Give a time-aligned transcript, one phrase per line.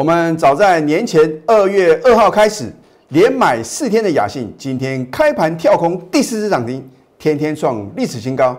[0.00, 2.72] 我们早在年前二月二号开始
[3.08, 6.82] 连买四天的雅信，今天开盘跳空第四次涨停，
[7.18, 8.58] 天天创历史新高。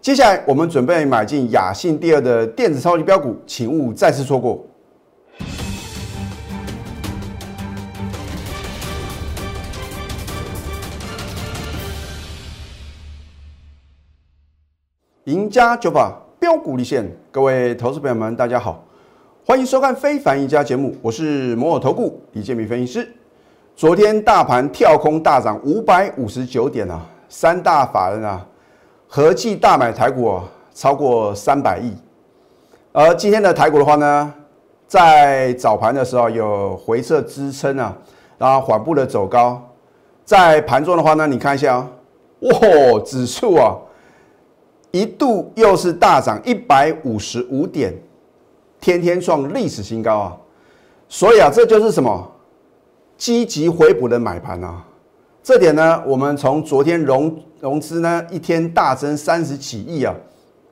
[0.00, 4.66] 接下来我们准备买进雅信第二的电子超级标股，请勿再次错过。
[15.26, 18.84] 赢家九法标股立现，各位投资朋友们，大家好，
[19.44, 23.12] 欢迎收看《非凡一家》节目，我是摩尔投顾李建民分析师。
[23.74, 28.46] 昨天大盘跳空大涨五百五十九点啊，三大法人啊
[29.08, 31.92] 合计大买台股啊超过三百亿。
[32.92, 34.32] 而今天的台股的话呢，
[34.86, 37.98] 在早盘的时候有回撤支撑啊，
[38.38, 39.60] 然后缓步的走高。
[40.24, 41.90] 在盘中的话呢，你看一下啊，
[42.42, 43.76] 哇，指数啊。
[44.92, 47.92] 一度又是大涨一百五十五点，
[48.82, 50.36] 天天创历史新高啊！
[51.08, 52.32] 所以啊，这就是什么
[53.16, 54.84] 积极回补的买盘啊！
[55.40, 60.12] 这点呢，我们从昨天融融资呢一天大增三十几亿啊，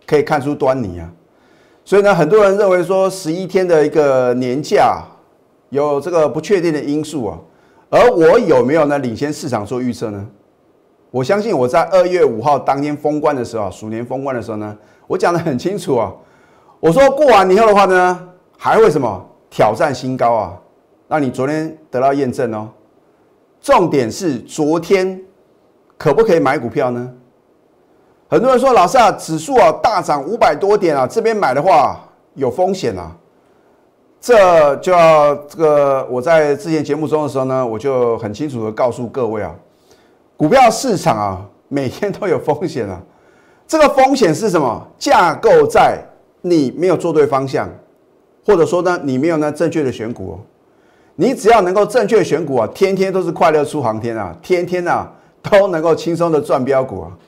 [0.08, 1.08] 可以看出端倪啊！
[1.84, 5.04] 所以呢，很多人认为说十一天的一个年假
[5.68, 7.38] 有这个不确定的因素啊，
[7.90, 10.26] 而我有没有呢领先市场做预测呢？
[11.12, 16.12] 我相信我在二月五号当天封关的时候啊，鼠年封关的时候呢，我讲的很清楚啊。
[16.80, 20.56] 我说过完年后的话呢，还会什么挑战新高啊？
[21.06, 22.68] 那你昨天得到验证哦。
[23.60, 25.20] 重点是昨天
[25.98, 27.12] 可不可以买股票呢？
[28.30, 32.00] 很多人说老师啊，指数啊大涨五百多点啊，这边买的话
[32.34, 33.14] 有风险啊。
[34.18, 39.54] 这就要这个我在之前节目中的时候呢，我就很清楚的告诉各位啊。
[40.36, 42.98] 股票市场啊，每天都有风险啊。
[43.66, 44.86] 这个风险是什么？
[44.98, 46.02] 架构在
[46.42, 47.68] 你没有做对方向，
[48.44, 50.38] 或者说呢，你没有呢正确的选股。
[51.16, 57.18] 你只要能够正确选股啊，天天都是快乐出航天啊，天天啊都能够轻松的赚标股啊。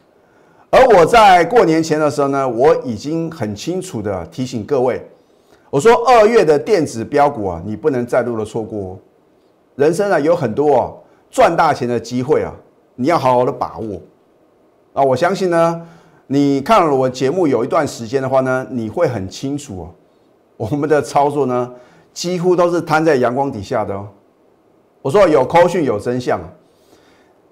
[0.70, 5.04] 而我在过年前的时候呢，我已经很清楚的提醒各位，
[5.68, 8.98] 我说二月的电子标股啊，你不能再度的错过。
[9.76, 10.96] 人生啊有很多哦
[11.30, 12.54] 赚大钱的机会啊。
[12.94, 13.98] 你要好好的把握
[14.92, 15.02] 啊！
[15.02, 15.80] 我相信呢，
[16.32, 19.90] 你看了我节目有一段时间的话呢，你会很清楚哦。
[20.56, 21.70] 我们的操作呢，
[22.14, 24.08] 几乎都是摊在阳光底下的哦。
[25.02, 26.40] 我说有扣讯有真相。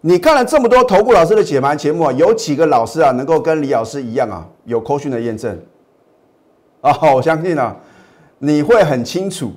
[0.01, 5.61] 你看了这么多投顾老师的解盘节目啊，有几个老师啊能够跟李老师一样啊，有扣讯的验证
[6.81, 6.91] 啊？
[7.15, 7.77] 我相信呢，
[8.39, 9.53] 你会很清楚。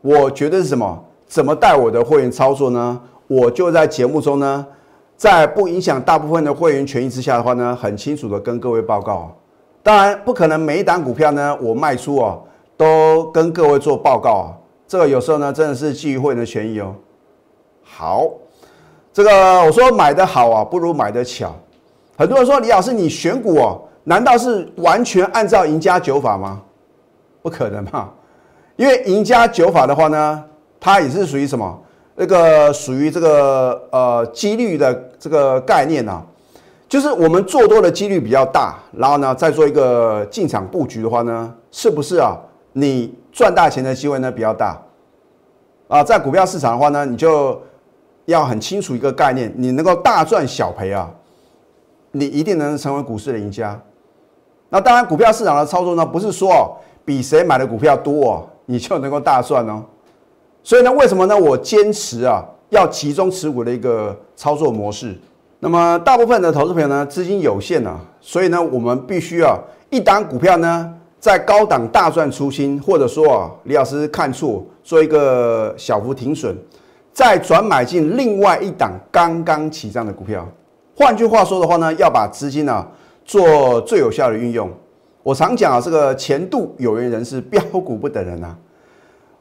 [0.00, 1.04] 我觉得是什么？
[1.28, 3.00] 怎么带我的会员操作呢？
[3.28, 4.66] 我就在节目中呢。
[5.16, 9.34] 在不影响大部分的会员权益之下的话呢，很清楚的跟各位报告。
[9.82, 12.42] 当然不可能每一档股票呢，我卖出哦，
[12.76, 14.46] 都跟各位做报告啊。
[14.88, 16.94] 这个有时候呢，真的是基于会员的权益哦。
[17.82, 18.28] 好，
[19.12, 19.30] 这个
[19.64, 21.54] 我说买的好啊，不如买的巧。
[22.16, 26.62] 很多人说李老师，你选股哦，难道是完全按照赢家九法吗？
[27.42, 28.10] 不可能嘛，
[28.76, 30.44] 因为赢家九法的话呢，
[30.80, 31.82] 它也是属于什么？
[32.16, 36.24] 那个属于这个呃几率的这个概念啊，
[36.88, 42.36] 就是我们做多的几率比较大，然后呢再做一个进场布局的话呢，是不是啊？
[42.72, 44.80] 你赚大钱的机会呢比较大
[45.88, 46.04] 啊？
[46.04, 47.60] 在股票市场的话呢，你就
[48.26, 51.10] 要很清楚一个概念，你能够大赚小赔啊，
[52.12, 53.80] 你一定能成为股市的赢家。
[54.68, 59.84] 那当然，股票市场的操作呢，不是说比谁买的股票多哦，你就能够大赚哦。
[60.64, 61.36] 所以呢，为什么呢？
[61.36, 65.14] 我坚持啊，要集中持股的一个操作模式。
[65.60, 69.58] 那么，大部分的投资朋友呢，资金有限啊，所以呢，我们必须啊，
[69.90, 76.56] 一档股票呢，在高档大赚出清，或者说啊，李老师看错，做一个小幅停损，
[77.12, 80.48] 再转买进另外一档刚刚起涨的股票。
[80.96, 82.86] 换句话说的话呢，要把资金呢
[83.26, 84.70] 做最有效的运用。
[85.22, 88.56] 我常讲啊，这个前度有缘人是标股不等人啊。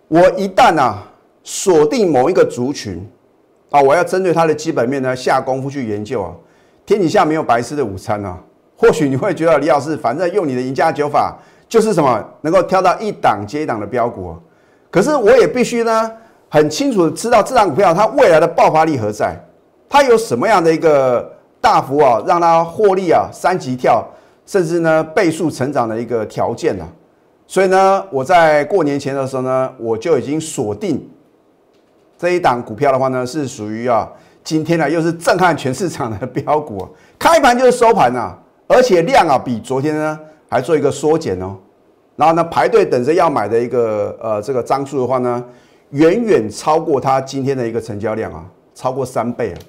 [0.09, 1.09] 我一旦啊。
[1.43, 3.05] 锁定某一个族群
[3.69, 6.31] 啊，我要针对它的基本面呢下功夫去研究啊。
[6.85, 8.39] 天底下没有白吃的午餐啊。
[8.75, 11.37] 或许你会觉得李老师，反正用你的赢家九法
[11.69, 14.35] 就是什么能够挑到一档接一档的标股。
[14.89, 16.11] 可是我也必须呢
[16.49, 19.35] 很清楚的知道这档股票它未来的爆发力何在，
[19.89, 24.05] 它有什么样的一个大幅啊让它获利啊三级跳，
[24.45, 26.85] 甚至呢倍数成长的一个条件呢？
[27.47, 31.09] 所以呢，我在过年前的时候呢，我就已经锁定。
[32.23, 34.09] 这一档股票的话呢，是属于啊，
[34.45, 36.87] 今天呢又是震撼全市场的标股，
[37.19, 38.33] 开盘就是收盘呐，
[38.65, 40.17] 而且量啊比昨天呢
[40.47, 41.53] 还做一个缩减哦，
[42.15, 45.43] 然后呢排队等着要买的一个呃这个张数的话呢，
[45.89, 49.59] 远远超过它今天的一个成交量啊，超过三倍啊。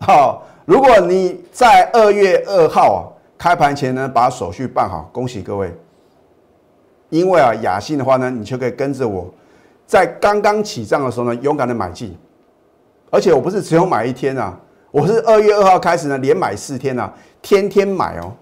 [0.00, 3.04] 好，如果你在二月二号啊
[3.36, 5.70] 开盘前呢把手续办好，恭喜各位。
[7.10, 9.30] 因为啊雅信的话呢，你就可以跟着我，
[9.86, 12.16] 在刚刚起涨的时候呢，勇敢的买进。
[13.10, 14.58] 而且我不是只有买一天啊，
[14.90, 18.32] 我是二月二号开始呢，连买四天啊，天天买哦。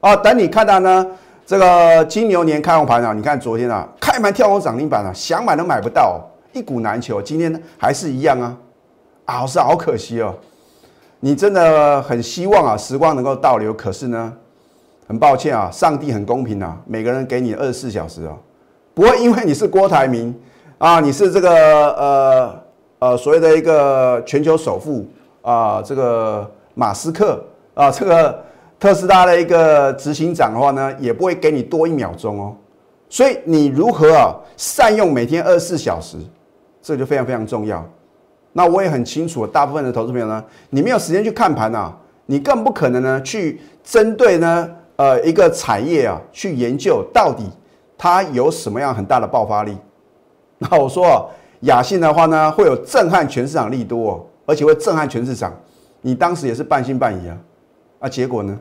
[0.00, 1.06] 啊，等你看到呢，
[1.44, 7.20] 这个金牛年开红盘啊，你看昨天啊，开盘跳空涨停板啊，想买都买不到，一股难求。
[7.20, 8.56] 今天呢还是一样啊，
[9.24, 10.34] 啊，是好可惜哦。
[11.18, 14.32] 你真的很希望啊，时光能够倒流，可是呢，
[15.08, 18.36] 很抱歉啊，上帝很公平啊，每个人给你二十四小时啊，
[18.94, 20.34] 不会因为你是郭台铭
[20.80, 22.62] 啊，你是这个呃
[23.00, 25.06] 呃所谓的一个全球首富
[25.42, 27.44] 啊，这个马斯克
[27.74, 28.42] 啊，这个
[28.78, 32.56] 特斯拉的一个执行长的话呢，也不会给你多一秒钟哦。
[33.10, 36.16] 所以你如何啊善用每天二十四小时，
[36.80, 37.86] 这就非常非常重要。
[38.54, 41.94] 那我也很清楚，大部分的投资朋友呢，你没有时间去看盘啊，
[42.24, 47.44] 你更不可能呢去针对呢呃一个产业啊去研究到底
[47.98, 49.76] 它有什么样很大的爆发力。
[50.68, 51.30] 那我说
[51.60, 55.52] 雅信的话呢，会有震撼全市场力多，而且会震撼全市场。
[56.02, 57.38] 你当时也是半信半疑啊，
[58.00, 58.58] 啊结果呢？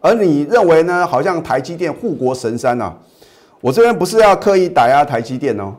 [0.00, 1.06] 而你认为呢？
[1.06, 2.94] 好像台积电护国神山呐，
[3.60, 5.74] 我这边不是要刻意打压台积电哦。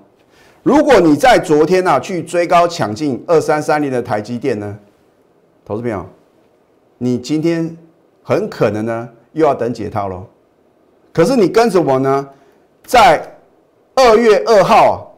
[0.64, 4.78] 如果你在昨天呐去追高抢进二三三零的台积电呢，
[5.64, 6.06] 投资朋友，
[6.98, 7.78] 你今天
[8.22, 10.26] 很可能呢又要等解套喽。
[11.14, 12.28] 可是你跟着我呢，
[12.84, 13.37] 在
[13.98, 15.12] 二月二号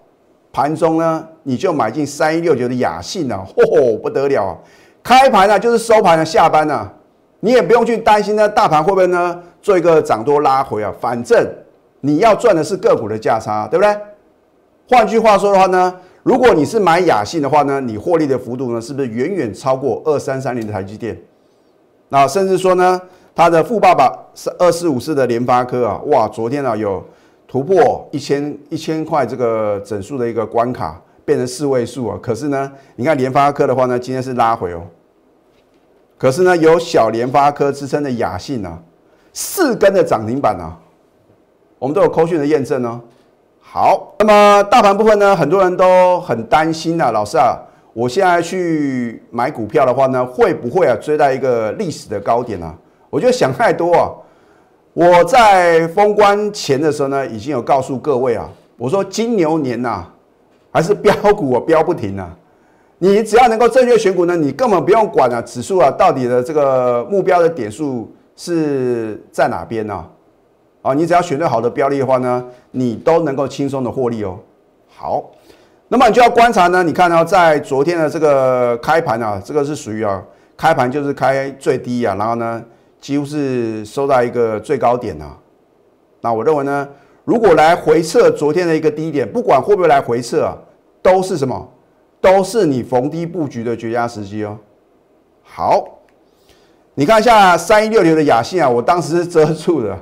[0.54, 4.58] 盘中呢，你就买进三一六九的雅信啊，嚯不得了啊！
[5.04, 6.90] 开盘呢就是收盘的下班呢，
[7.42, 11.46] 你也不用去担心呢大盘会不会呢做一个涨多拉回啊，反正
[12.00, 13.94] 你要赚的是个股的价差，对不对？
[14.88, 15.94] 换句话说的话呢，
[16.24, 21.22] 如果你是买雅信的话呢，你获利的幅度呢，是不是远远超过二三三零的台积电？
[22.08, 23.02] 那甚至说呢，
[23.36, 27.04] 它的富爸爸是二四五四的联发科啊，哇，昨天啊有
[27.52, 32.20] 突破一千一千块这个整数的一个关卡，变成四位数啊。
[32.22, 34.84] 可是呢，你看联发科的话呢，今天是拉回哦。
[36.16, 38.78] 可是呢，有小联发科之称的雅信啊，
[39.34, 40.78] 四根的涨停板啊，
[41.80, 43.02] 我们都有扣讯的验证哦。
[43.60, 47.58] 好，那么大盘部分呢，很多人都很担心啊，老师啊，
[47.94, 52.76] 我现在去买股票的话呢，会不会啊追到一个历史的高点啊？
[53.10, 54.14] 我觉得想太多啊。
[54.94, 60.06] 我在封关前的时候呢，已经有告诉各位啊，我说金牛年呐，
[60.72, 62.36] 还是标股啊标不停啊。
[62.98, 70.06] 你只要能够正确选股呢，你根本不用管啊指数啊到底的这个目标的点数是在哪边呢？
[70.82, 74.38] 啊，你只要选对好的标的的话呢，你都能够轻松的获利哦。
[74.88, 75.30] 好，
[75.88, 80.22] 那么你就要观察呢，你看到在昨天的这个开盘啊，这个是属于啊
[80.58, 82.62] 开盘就是开最低啊，然后呢
[83.00, 85.38] 几乎是收到一个最高点啊。
[86.22, 86.88] 那我认为呢，
[87.24, 90.58] 如果来回测昨天的一个低点，不管会不会来回测啊，
[91.02, 91.70] 都是什么？
[92.22, 94.58] 都是你逢低布局的绝佳时机哦。
[95.42, 96.00] 好，
[96.96, 99.98] 你看一下三一六零的雅信啊，我当时是遮住的。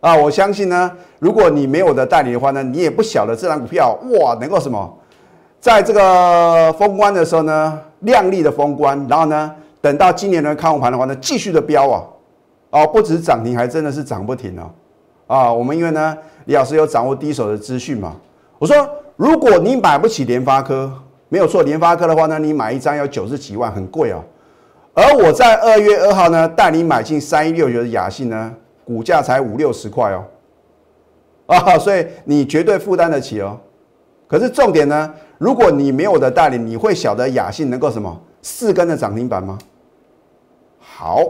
[0.00, 4.98] 啊，我相信呢，如果你没有我的代理的话呢，你也不晓得这张股票哇能够什么，
[5.58, 9.50] 在这个封关的时候呢，亮丽的封关，然后呢，
[9.80, 12.04] 等到今年的开红盘的话呢，继续的飙啊，
[12.74, 14.70] 哦，不止涨停，还真的是涨不停哦。
[15.28, 18.16] 啊，我们因为呢，李老师有掌握第一手的资讯嘛，
[18.58, 18.76] 我说
[19.16, 20.92] 如果你买不起联发科，
[21.28, 24.22] 没有错，联发科的话呢，你买一张要九十几万，很贵哦。
[24.92, 28.54] 而我在二月二号呢，带你买进三一六九的雅信呢。
[28.86, 30.22] 股价才五六十块哦，
[31.46, 33.58] 啊，所以你绝对负担得起哦。
[34.28, 39.58] 可是重点呢，如果你没有我的带领，你会晓得雅信能够什么四根的涨停板吗？
[40.78, 41.24] 好，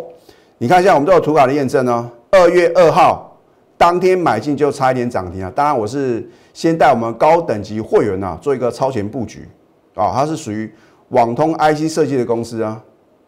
[0.59, 2.09] 你看一下我们都有图卡的验证哦。
[2.31, 3.37] 二月二号
[3.77, 5.53] 当天买进就差一点涨停啊。
[5.55, 9.49] 当然我是先带我们高等级会员啊做一个超前布局
[9.95, 10.73] 啊，它是属于
[11.09, 12.81] 网通 IC 设计的公司啊，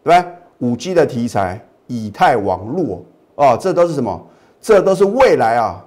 [0.02, 0.32] 对不对？
[0.58, 3.04] 五 G 的题材，以太网络。
[3.34, 4.26] 哦，这都是什么？
[4.60, 5.84] 这都是未来啊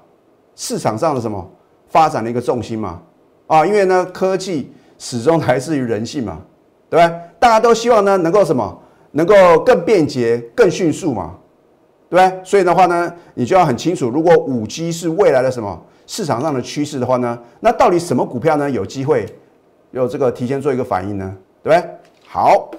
[0.55, 1.49] 市场上的什么
[1.87, 3.01] 发展的一个重心嘛？
[3.47, 6.37] 啊，因为呢科技始终来自于人性嘛，
[6.89, 7.19] 对不对？
[7.39, 8.79] 大家都希望呢能够什么？
[9.11, 11.35] 能够更便捷、更迅速嘛，
[12.09, 12.41] 对不对？
[12.43, 19.25] 所以的话呢，你就要很清楚，如果五 G 是未来的什么市场上的趋势的话呢，那到底什么股票呢有机会
[19.91, 21.35] 有这个提前做一个反应呢？
[21.63, 21.89] 对不对？
[22.27, 22.69] 好，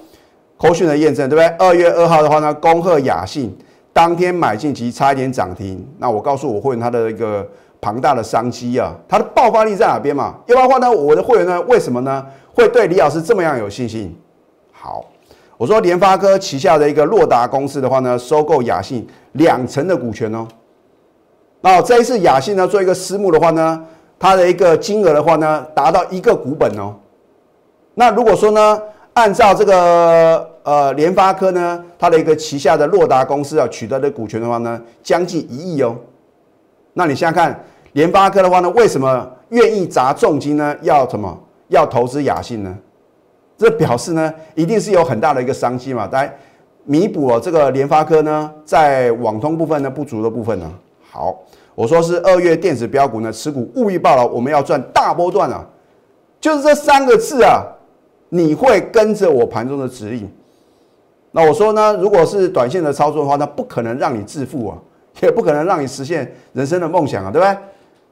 [0.57, 1.47] 口讯的验证，对不对？
[1.67, 3.57] 二月二号的话呢，恭贺雅信。
[3.93, 5.85] 当天买进，其实差一点涨停。
[5.99, 7.47] 那我告诉我会员他的一个
[7.81, 10.37] 庞大的商机啊，它的爆发力在哪边嘛？
[10.47, 14.17] 要不然的话呢，我的会员呢，为什么呢会对李老师这么样有信心？
[14.71, 15.05] 好，
[15.61, 20.49] 我说联发科旗下的一个洛达公司的话呢，收购雅信两成的股权哦。
[21.61, 23.85] 那这一次雅信呢做一个私募的话呢，
[24.19, 26.95] 它的一个金额的话呢，达到一个股本哦。
[27.93, 28.81] 那如果说呢，
[29.13, 35.95] 按照这个呃联发科呢，它的一个旗下的洛达公司啊取得的股权的话呢，将近一亿哦。
[36.95, 37.63] 那你想想看，
[37.93, 40.75] 联发科的话呢，为什么愿意砸重金呢？
[40.81, 41.39] 要什么？
[41.69, 42.75] 要投资雅信呢？
[43.61, 46.35] 这表示呢，一定是有很大的一个商机嘛，来
[46.85, 50.73] 弥补了这个联发科呢在网通部分的不足的部分呢。
[51.03, 51.39] 好，
[51.75, 55.63] 我说是二月电子标股呢，持股务必报了，我们要赚大波段啊，
[56.41, 57.63] 就是这三个字啊，
[58.31, 60.27] 你会跟着我盘中的指引。
[61.33, 64.79] 那我说呢，如果是短线的操作的话，那不可能让你致富啊，
[65.21, 67.55] 也不可能让你实现人生的梦想啊，对不对？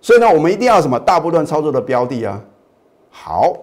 [0.02, 2.38] 所以呢，我们一定要什么大波段操作的标的啊。
[3.08, 3.56] 好。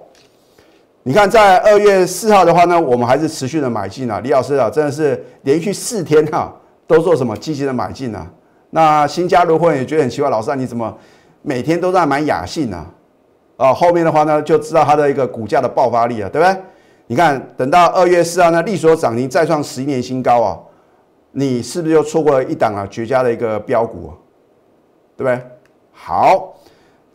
[1.08, 4.20] 你看，在二月四号的话呢，我们还是持续的买进啊。
[4.22, 6.52] 李老师啊，真的是连续四天哈
[6.88, 8.28] 都做什么积极的买进啊。
[8.72, 10.92] 那新加入会员也觉得很奇怪，老师啊，你怎么
[11.44, 12.84] 每天都在买雅信呢？
[13.56, 16.58] 啊，后面的话呢，就知道它的一个股价的爆发力啊，对不对？
[17.06, 20.58] 你看，等到二月四号呢，利索涨停再创十一年新高啊，
[21.34, 24.12] 你是不是又错过了一档啊绝佳的一个标股啊？
[25.16, 25.40] 对不对？
[25.92, 26.56] 好。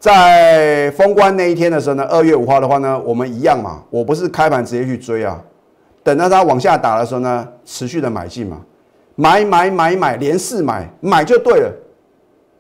[0.01, 5.39] 在封关那一天的时候呢，二月五号的话呢，我们一样嘛，我不是开盘直接去追啊，
[6.03, 8.63] 等到它往下打的时候呢，持续的买进嘛，
[9.15, 11.71] 买买买买，连四买，买就对了。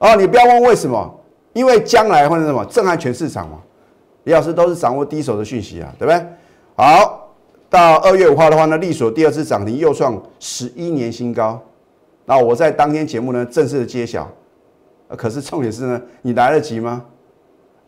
[0.00, 1.18] 哦，你不要问为什么，
[1.54, 3.58] 因为将来或者什么震撼全市场嘛。
[4.24, 6.22] 李老师都是掌握第一手的讯息啊，对不对？
[6.76, 7.30] 好，
[7.70, 11.58] 到二月五号的话呢，利索第二次涨停又创十一年新高，
[12.26, 14.30] 那我在当天节目呢正式的揭晓，
[15.16, 17.02] 可是重点是呢，你来得及吗？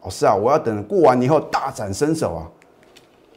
[0.03, 2.43] 哦，是啊，我要等过完年后大展身手啊！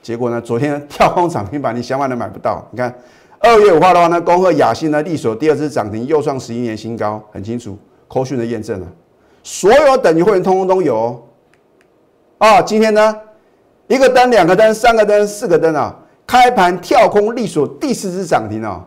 [0.02, 2.68] 结果呢，昨天跳空涨停板，你想买都买不到。
[2.72, 2.94] 你看，
[3.40, 8.88] 二月五号的话呢，恭贺雅信呢，利索第二次涨停，又创十一年新高，很清楚，科讯的验证了，
[9.44, 11.22] 所有等级会员通通都有哦。
[12.40, 13.16] 啊，今天呢，
[13.88, 15.96] 一个灯、两个灯、三个灯、四个灯啊，
[16.26, 18.84] 开盘跳空利索第四次涨停啊！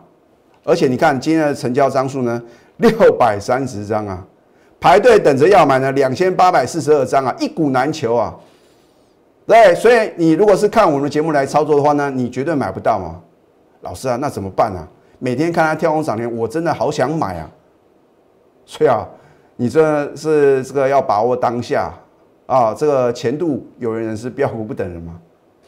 [0.65, 2.41] 而且你看今天的成交张数呢，
[2.77, 4.25] 六百三十张啊！
[4.79, 8.33] 排队等着要买呢，两千八百四十二张啊，一股难求啊！
[9.45, 13.19] 对，所以你如果是看我们的节目来操作的话呢，你绝对买不到嘛。
[13.81, 14.87] 老师啊，那怎么办啊？
[15.17, 17.51] 每天看它跳空涨停，我真的好想买啊！
[18.65, 19.05] 所以啊，
[19.57, 21.93] 你这是这个要把握当下
[22.45, 25.19] 啊，这个前度有人是标股不等人嘛？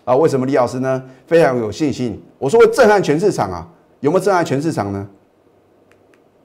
[0.05, 2.21] 啊，为什么李老师呢非常有信心？
[2.37, 3.67] 我说会震撼全市场啊，
[3.99, 5.05] 有没有震撼全市场呢？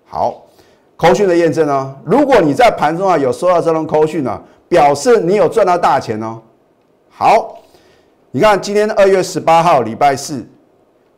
[0.04, 0.45] 好。
[0.96, 6.40] 扣讯的验证哦，如果你在盘中啊有收到这种扣讯呢，表示你有赚到大钱哦。
[7.10, 7.58] 好，
[8.30, 10.42] 你看今天二月十八号礼拜四，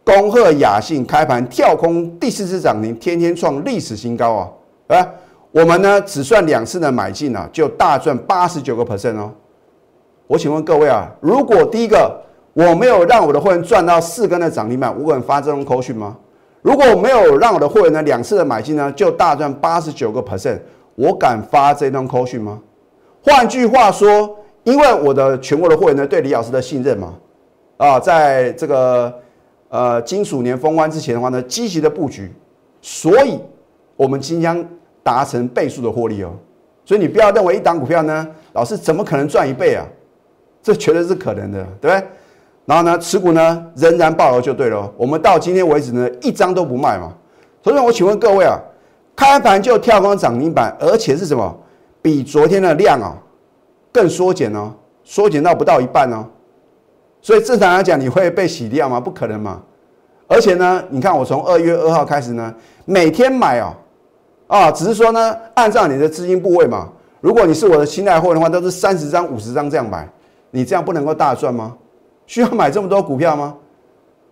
[0.05, 4.97] 恭贺雅信开盘跳空第四次涨停，天天创历史新高啊！
[4.97, 5.09] 啊，
[5.53, 9.31] 我们呢只算两次的买进啊，就大赚八十九个 percent 哦。
[10.27, 12.21] 我请问各位啊，如果第一个
[12.53, 16.17] 我没有让我的会员赚到四根的涨停板，我敢发这种扣讯吗？
[16.63, 20.59] 如果我没有让我的会员呢两次的买进呢，就大赚八十九个 percent，
[20.97, 22.61] 我敢发这张扣讯吗？
[23.23, 27.15] 换句话说，因为我的全国的会员呢对李老师的信任嘛，
[27.77, 29.13] 啊，在这个
[29.69, 32.33] 呃金属年封关之前的话呢，积极的布局，
[32.81, 33.39] 所以
[33.97, 34.65] 我们即将
[35.03, 36.33] 达成倍数的获利哦。
[36.85, 39.87] 所以你不要认为一档股票呢，老师怎么可能赚一倍啊？
[40.63, 42.07] 这绝对是可能的，对不对？
[42.69, 44.93] 然后呢，持股呢仍然爆额就对了。
[44.95, 47.11] 我们到今天为止呢，一张都不卖嘛。
[47.65, 48.61] 所以，我请问各位啊，
[49.17, 51.57] 开盘就跳空涨停板，而且是什么？
[52.03, 53.17] 比昨天的量啊
[53.91, 54.71] 更缩减哦，
[55.03, 56.27] 缩减到不到一半哦。
[57.23, 59.01] 所以正常来讲，你会被洗掉吗？
[59.01, 59.63] 不可能嘛。
[60.27, 63.73] 而且呢，你看我从二月二号开始呢，每天买哦，
[64.47, 66.91] 啊，只是说呢，按照你的资金部位嘛。
[67.23, 70.07] 如果你是我的新代货的话，都是三十张、五十张这样买，
[70.51, 71.75] 你这样不能够大赚吗？
[72.29, 73.57] 需要买这么多股票吗？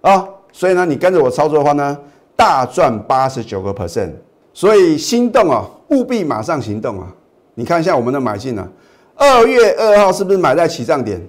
[0.02, 1.98] 啊，所以呢，你跟着我操作的话呢，
[2.36, 4.12] 大赚八十九个 percent。
[4.52, 7.06] 所以心动啊，务必马上行动啊！
[7.54, 8.68] 你看一下我们的买进啊，
[9.14, 11.20] 二月二号是不是买在起涨点？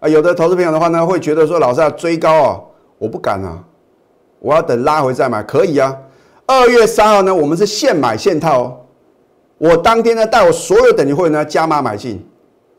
[0.00, 2.60] 啊，有的投资朋友的话呢，会觉得说老师要追高啊，
[2.98, 3.62] 我不敢啊，
[4.40, 5.96] 我要等拉回再买，可以啊。
[6.46, 8.84] 二月三号呢，我们是现买现套。
[9.58, 12.24] 我当天呢，带我所有等级会员呢加码买进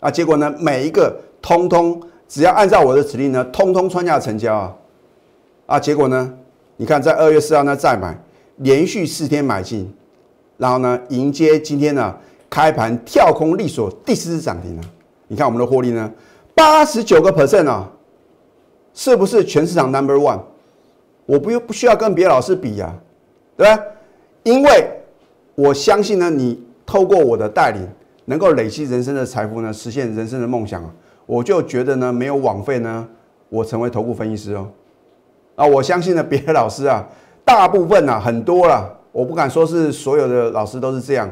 [0.01, 2.01] 啊，结果呢，每一个通通。
[2.27, 4.75] 只要按照我的指令呢，通通穿价成交啊，
[5.65, 6.33] 啊，结果呢，
[6.75, 8.17] 你看在二月四号呢再买，
[8.57, 9.91] 连续四天买进，
[10.57, 12.15] 然后呢迎接今天呢
[12.49, 14.83] 开盘跳空力所第四次涨停啊！
[15.27, 16.11] 你看我们的获利呢，
[16.53, 17.89] 八十九个 percent 啊，
[18.93, 20.39] 是不是全市场 number one？
[21.25, 22.93] 我不用不需要跟别的老师比呀，
[23.55, 23.83] 对吧？
[24.43, 24.89] 因为
[25.55, 27.85] 我相信呢，你透过我的带领，
[28.25, 30.93] 能够累积人生的财富呢，实现人生的梦想啊！
[31.27, 33.07] 我就觉得呢，没有枉费呢，
[33.49, 34.67] 我成为头部分析师哦。
[35.55, 37.05] 啊，我相信呢，别的老师啊，
[37.45, 41.29] 大部分啊，很多了，我不敢说是所有的老师都是这样。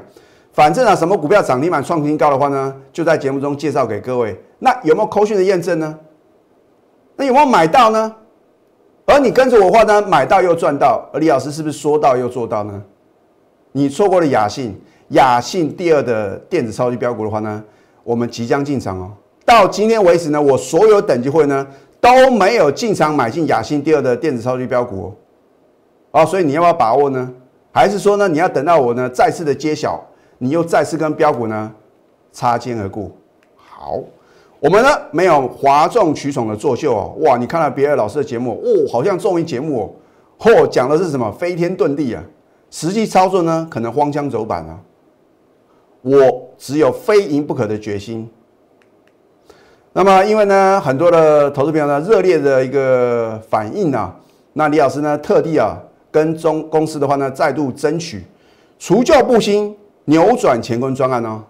[0.51, 4.39] 反正啊，什么股票涨停板创新高的话呢，就在节目中介绍给各位。
[4.59, 5.97] 那有没有扣讯的验证呢？
[7.15, 8.15] 那有没有买到呢？
[9.05, 11.07] 而你跟着我话呢，买到又赚到。
[11.13, 12.81] 而李老师是不是说到又做到呢？
[13.71, 14.77] 你错过了雅信，
[15.09, 17.63] 雅信第二的电子超级标股的话呢，
[18.03, 19.11] 我们即将进场哦。
[19.45, 21.65] 到今天为止呢，我所有等级会呢。
[22.01, 25.11] 都没有进场买进雅信第二的电子超级标股
[26.11, 27.33] 哦，所以你要不要把握呢？
[27.71, 29.99] 还是说呢，你要等到我呢再次的揭晓，
[30.37, 31.73] 你又再次跟标股呢
[32.31, 33.09] 擦肩而过？
[33.55, 33.97] 好，
[34.59, 37.37] 我们呢没有哗众取宠的作秀哦，哇！
[37.37, 39.89] 你看了别的老师的节目哦，好像综艺节目哦，
[40.37, 42.23] 嚯，讲的是什么飞天遁地啊？
[42.69, 44.79] 实际操作呢，可能荒腔走板啊。
[46.03, 48.29] 我只有非赢不可的决心。
[49.97, 54.13] 那么，因为呢，很多的投资朋友呢，热烈的一个反应啊，
[54.51, 55.77] 那李老师呢，特地啊，
[56.11, 58.21] 跟中公司的话呢，再度争取
[58.77, 59.73] 除旧布新、
[60.03, 61.41] 扭转乾坤专案哦。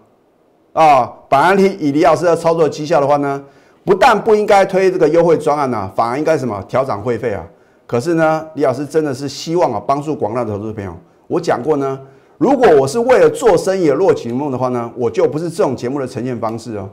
[0.74, 3.42] 啊，本来以李老师的操作绩效的话呢，
[3.84, 7.44] 不但不应该推这个优惠专案呐，反而应该什么调涨会费啊。
[7.84, 10.94] 可是呢，李老师真的是希望啊，帮助广大的投资朋友。
[11.26, 11.98] 我讲过呢，
[12.38, 16.88] 如果我是为了做生意而落起梦的话呢，我就不是这种节目的呈现方式哦。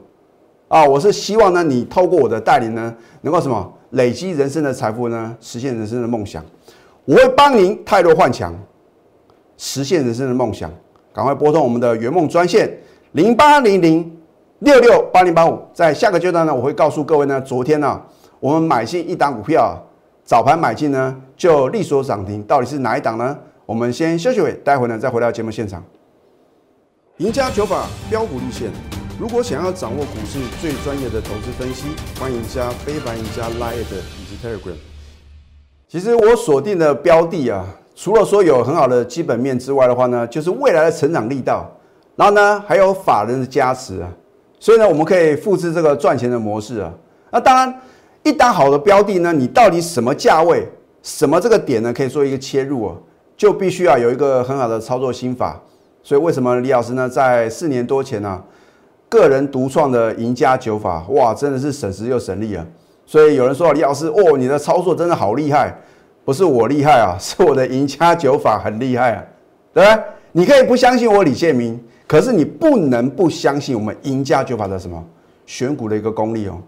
[0.74, 6.44] 啊，我是希望呢，你透过我的带领呢，能够什么累积人生的财富呢，实现人生的梦想。
[7.04, 8.52] 我会帮您泰弱换强，
[9.56, 10.68] 实现人生的梦想。
[11.12, 12.76] 赶快拨通我们的圆梦专线
[13.12, 14.18] 零八零零
[14.58, 15.56] 六六八零八五。
[15.72, 18.02] 在下个阶段呢，我会告诉各位呢，昨天呢，
[18.40, 19.80] 我们买进一档股票，
[20.24, 23.38] 早盘买进呢就利索涨停，到底是哪一档呢？
[23.64, 25.80] 我们先休息会，待会呢再回到节目现场。
[27.18, 28.72] 赢家九法标股立线。
[29.16, 31.86] 如果想要掌握股市最专业的投资分析，
[32.18, 34.74] 欢迎加非凡、加 Line 以及 Telegram。
[35.88, 41.70] 其实我锁定的标的啊，除了说有很好的基本面之外的话呢，就是未来的成长力道，
[42.16, 44.10] 然后呢还有法人的加持啊，
[44.58, 46.92] 所以呢我们可以复制这个赚钱的模式啊。
[47.30, 47.80] 那当然，
[48.24, 50.66] 一单好的标的呢，你到底什么价位、
[51.04, 52.96] 什么这个点呢，可以做一个切入啊，
[53.36, 55.62] 就必须要有一个很好的操作心法。
[56.02, 58.42] 所以为什么李老师呢，在四年多前呢？
[59.08, 62.66] 个人独创的赢家九法，哇，真的是省时又省力啊！
[63.06, 65.74] 所以有人说李老师，哦，你的操作真的好厉害，
[66.24, 69.24] 不是我厉害啊， 是我的赢家九法很厉害啊，
[69.72, 70.02] 对不？
[70.32, 75.04] 你可以不相信我李建明，可是你不能不相信我们赢家九法的什么
[75.46, 76.58] 选股的一个功力哦。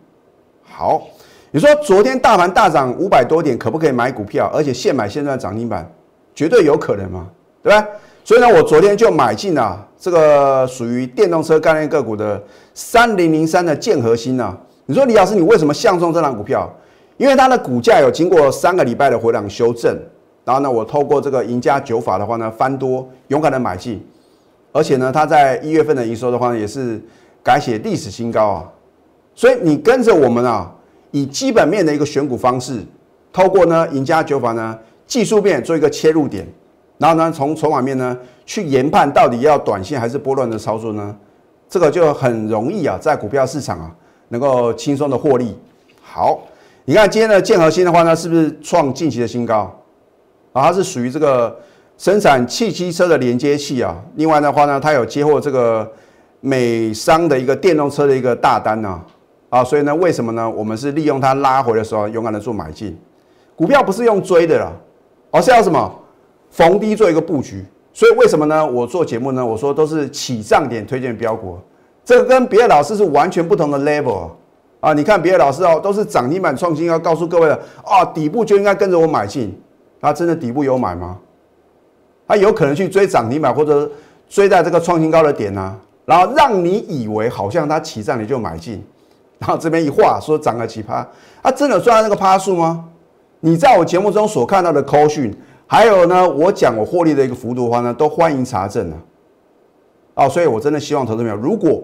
[0.63, 1.03] 好，
[1.51, 4.49] 你说昨天大盘大涨五百多点，可不可以买股票？
[4.55, 5.91] 而且现买现赚涨停板，
[6.35, 7.27] 绝对有可能嘛，
[7.63, 7.89] 对吧？
[8.27, 12.43] 所以呢，我昨天就买进了这个属于电动车概念个股的
[12.75, 14.59] 三零零三的建核心呢。
[14.87, 16.69] 你说李老师，你为什么相中这档股票？
[17.19, 19.97] 因为它的股价有经过三个礼拜的回档修正，
[20.45, 24.05] 然后呢，我透过这个赢家九法的话呢，翻多勇敢的买进，
[24.73, 27.01] 而且呢，它在一月份的营收的话呢，也是
[27.45, 28.69] 改写历史新高啊。
[29.37, 30.69] 所以你跟着我们啊，
[31.13, 32.81] 以基本面的一个选股方式，
[33.33, 36.45] 透过呢赢家九法呢技术面做一个切入点。
[36.99, 41.15] 然后呢，从筹码面呢去研判到底要短线还是波段的操作呢？
[41.69, 43.91] 这个就很容易啊，在股票市场啊
[44.29, 45.57] 能够轻松的获利。
[46.01, 46.41] 好，
[46.85, 49.71] 你看今天的建和新的话呢，是不是创近期的新高？
[50.53, 51.55] 啊，它是属于这个
[51.99, 53.97] 生产汽机车的连接器啊。
[54.15, 55.91] 另外的话呢，它有接获这个
[56.41, 59.03] 美商的一个电动车的一个大单呢。
[59.49, 60.49] 啊，所以呢，为什么呢？
[60.49, 62.97] 我们是利用它拉回的时候，勇敢的做买进。
[63.55, 64.73] 股票不是用追的啦，
[65.31, 65.93] 而是要什么？
[66.51, 68.65] 逢低做一个布局，所以为什么呢？
[68.65, 71.59] 我做节目呢，我说都是起涨点推荐标股，
[72.05, 74.31] 这个跟别的老师是完全不同的 level
[74.81, 74.93] 啊！
[74.95, 79.61] 你看别的老师哦，都是涨停板创新，要告诉各位了啊，底部就应该跟着我买进，
[80.01, 81.19] 他真的底部有买吗？
[82.27, 83.91] 他有可能去追涨停板或者
[84.29, 88.83] 追在这个创新高的点呢，然后让你以为好像它起涨你就买进，
[89.39, 91.07] 然后这边一画说涨了几趴，
[91.43, 92.85] 他真的算那个趴数吗？
[93.41, 95.37] 你在我节目中所看到的扣讯。
[95.67, 98.97] 还有呢，我讲我获利的一个幅度的话呢，都欢迎查证啊。
[100.15, 101.83] 哦，所以我真的希望投资朋友，如果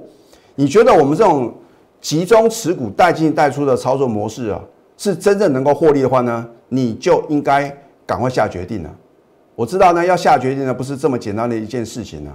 [0.55, 1.53] 你觉得我们这种
[2.01, 4.61] 集中持股带进带出的操作模式啊，
[4.97, 7.75] 是真正能够获利的话呢，你就应该
[8.07, 8.91] 赶快下决定了。
[9.55, 12.31] 我知道呢，要下决定呢不是这么简单的一件事情呢。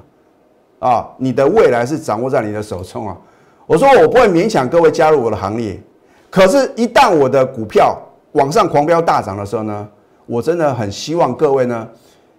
[0.79, 3.17] 啊，你的未来是掌握在你的手中啊。
[3.65, 5.81] 我说我不会勉强各位加入我的行列，
[6.29, 7.99] 可是，一旦我的股票
[8.33, 9.89] 往上狂飙大涨的时候呢，
[10.28, 11.88] 我真的很希望各位呢，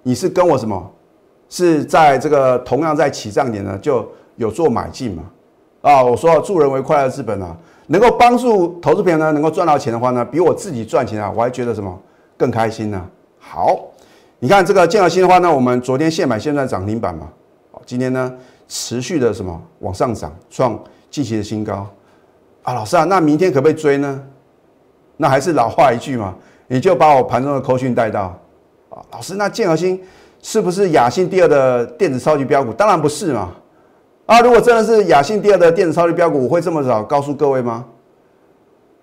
[0.04, 0.90] 你是跟我什么？
[1.50, 5.22] 是在这个同样在起涨点呢，就有做买进嘛？
[5.80, 11.98] 啊，我说助人为快乐之本啊，能够帮助投资朋友呢，能够赚到钱的话呢，比我自己赚钱啊，我还觉得什么
[12.36, 13.02] 更开心呢？
[13.38, 13.80] 好，
[14.40, 17.28] 你看这个建和新的话呢，我们昨天现买现赚涨停板嘛，
[17.86, 18.30] 今天呢
[18.68, 20.78] 持续的什么往上涨，创
[21.10, 21.86] 近期的新高
[22.62, 24.22] 啊，老师啊，那明天可不可以追呢？
[25.16, 26.34] 那还是老话一句嘛，
[26.68, 28.38] 你就把我盘中的扣讯带到
[28.90, 30.00] 啊，老师，那建和新
[30.40, 32.72] 是不是雅信第二的电子超级标股？
[32.72, 33.50] 当然不是嘛。
[34.26, 37.84] 啊，如果真的是雅信第二的电子超级标股，我会这么早告诉各位吗？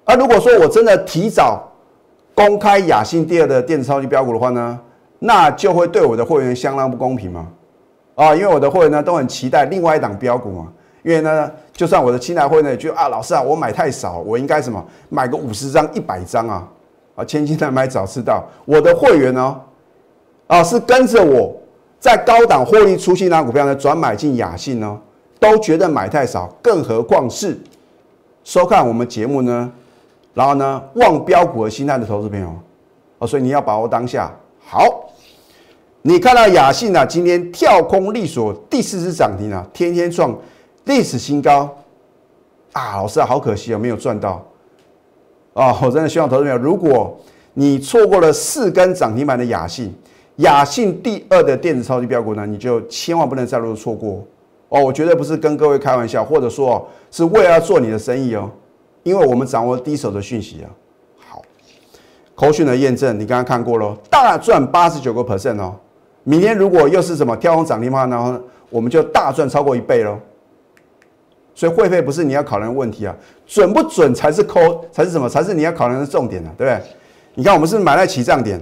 [0.04, 1.68] 啊，如果说我真的提早
[2.36, 4.80] 公开雅信第二的电子超级标股的话呢，
[5.18, 7.48] 那就会对我的会员相当不公平嘛。
[8.14, 10.72] 啊，因为我的会员呢都很期待另外一档标股嘛。
[11.02, 16.68] 因为呢，就算我的亲来会呢，就啊，老师啊，我买太少，我应该什么买个五十张、一百张啊？
[17.16, 19.62] 啊，千金难买早知道，我的会员呢，
[20.48, 21.56] 啊，是跟着我
[22.00, 25.00] 在高档获利出新拿股票呢，转买进雅信呢。
[25.38, 27.60] 都觉得买太少，更何况是
[28.46, 29.70] 收看我们节目呢？
[30.34, 32.48] 然后呢，望标股的心态的投资朋友
[33.20, 34.32] 哦，所以你要把握当下。
[34.66, 35.12] 好，
[36.02, 40.36] 你看到雅信啊，今天跳空力所第四次涨停啊，天天创
[40.86, 41.70] 历史新高
[42.72, 42.96] 啊！
[42.96, 44.44] 老师啊，好可惜啊，没有赚到
[45.56, 45.74] 啊！
[45.82, 47.18] 我真的希望投资朋友，如果
[47.54, 49.94] 你错过了四根涨停板的雅信，
[50.38, 54.22] 雅信第二的电子超级标股呢，你就千万不能再入错过。
[54.68, 58.52] 哦，我绝对不是跟各位开玩笑，或者说是为了要做你的生意哦，
[59.04, 60.68] 因为我们掌握第一手的讯息啊。
[61.30, 61.42] 好，
[62.36, 65.74] 口讯的验证你刚刚看过了，大赚八十九个 percent 哦。
[66.26, 68.38] 明天如果又是什么跳空涨停板，然后
[68.70, 70.20] 我们就大赚超过一倍喽。
[71.56, 73.16] 所以会费不是你要考量的问题啊，
[73.48, 75.28] 准不准才是抠，才是什么？
[75.28, 76.82] 才是你要考量的重点啊，对不对？
[77.34, 78.62] 你看我们是买在起涨点，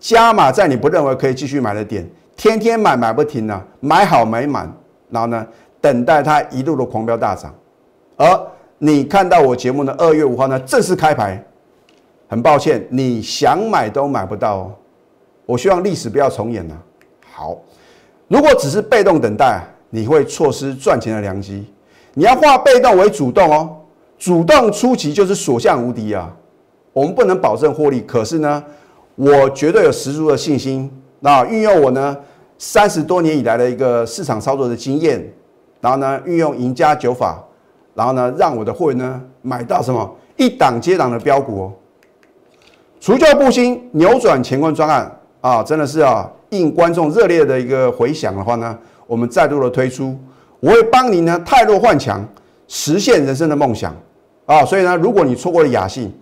[0.00, 2.06] 加码在你不认为可以继续买的点。
[2.36, 4.72] 天天买买不停呢，买好买满，
[5.10, 5.46] 然后呢，
[5.80, 7.54] 等待它一路的狂飙大涨。
[8.16, 8.46] 而
[8.78, 11.44] 你看到我节目的二月五号呢正式开牌，
[12.28, 14.72] 很抱歉，你想买都买不到哦。
[15.46, 16.76] 我希望历史不要重演了。
[17.32, 17.56] 好，
[18.28, 21.64] 如果只是被动等待，你会错失赚钱的良机。
[22.14, 23.76] 你要化被动为主动哦，
[24.18, 26.34] 主动出击就是所向无敌啊。
[26.92, 28.64] 我们不能保证获利，可是呢，
[29.14, 30.90] 我绝对有十足的信心。
[31.20, 32.16] 那运用我呢
[32.58, 35.32] 三十多年以来的一个市场操作的经验，
[35.80, 37.44] 然后呢运用赢家九法，
[37.94, 41.72] 然后呢让我的会员呢买到什么一档接档的标股哦，
[43.00, 48.76] 除旧布新，扭转乾坤专案啊，真的是啊应观众热烈的一个回响的话呢，
[49.08, 50.16] 我们再度的推出，
[50.60, 52.22] 我会帮您呢泰弱换强，
[52.68, 53.96] 实现人生的梦想
[54.44, 56.12] 啊，所以呢如果你错过了雅信，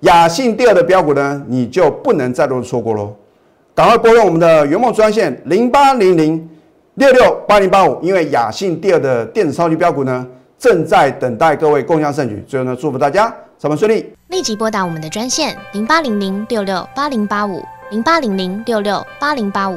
[0.00, 3.14] 雅信第二的标股呢，你就不能再度错过喽。
[3.74, 6.48] 赶快拨用我们的圆梦专线零八零零
[6.94, 10.26] 六六八零八五，因为雅信第二的电子超级标股呢，
[10.58, 12.42] 正在等待各位共享盛举。
[12.48, 13.26] 最后呢，祝福大家
[13.58, 17.62] 上班顺利，立即拨打我们的专线零八零零六六八零八五。
[17.90, 19.76] 零八零零六六八零八五